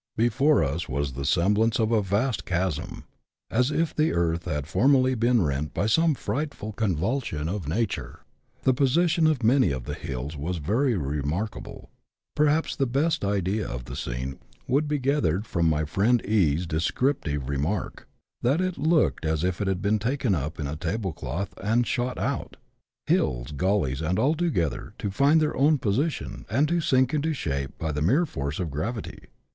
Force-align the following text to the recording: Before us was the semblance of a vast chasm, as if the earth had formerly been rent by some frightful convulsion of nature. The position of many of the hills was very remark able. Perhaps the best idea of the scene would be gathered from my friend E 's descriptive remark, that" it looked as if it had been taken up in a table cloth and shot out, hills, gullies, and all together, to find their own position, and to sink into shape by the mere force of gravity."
Before 0.17 0.63
us 0.63 0.89
was 0.89 1.13
the 1.13 1.25
semblance 1.25 1.77
of 1.77 1.91
a 1.91 2.01
vast 2.01 2.43
chasm, 2.43 3.03
as 3.51 3.69
if 3.69 3.95
the 3.95 4.13
earth 4.13 4.45
had 4.45 4.65
formerly 4.65 5.13
been 5.13 5.43
rent 5.43 5.75
by 5.75 5.85
some 5.85 6.15
frightful 6.15 6.71
convulsion 6.73 7.47
of 7.47 7.67
nature. 7.67 8.21
The 8.63 8.73
position 8.73 9.27
of 9.27 9.43
many 9.43 9.69
of 9.69 9.83
the 9.83 9.93
hills 9.93 10.35
was 10.35 10.57
very 10.57 10.95
remark 10.97 11.55
able. 11.55 11.91
Perhaps 12.35 12.75
the 12.75 12.87
best 12.87 13.23
idea 13.23 13.67
of 13.69 13.85
the 13.85 13.95
scene 13.95 14.39
would 14.67 14.87
be 14.87 14.97
gathered 14.97 15.45
from 15.45 15.69
my 15.69 15.85
friend 15.85 16.19
E 16.25 16.57
's 16.57 16.65
descriptive 16.65 17.47
remark, 17.47 18.07
that" 18.41 18.59
it 18.59 18.79
looked 18.79 19.23
as 19.23 19.43
if 19.43 19.61
it 19.61 19.67
had 19.67 19.83
been 19.83 19.99
taken 19.99 20.33
up 20.33 20.59
in 20.59 20.65
a 20.65 20.75
table 20.75 21.13
cloth 21.13 21.53
and 21.63 21.85
shot 21.85 22.17
out, 22.17 22.57
hills, 23.05 23.51
gullies, 23.51 24.01
and 24.01 24.17
all 24.17 24.33
together, 24.33 24.95
to 24.97 25.11
find 25.11 25.39
their 25.39 25.55
own 25.55 25.77
position, 25.77 26.43
and 26.49 26.67
to 26.69 26.81
sink 26.81 27.13
into 27.13 27.33
shape 27.33 27.77
by 27.77 27.91
the 27.91 28.01
mere 28.01 28.25
force 28.25 28.59
of 28.59 28.71
gravity." 28.71 29.25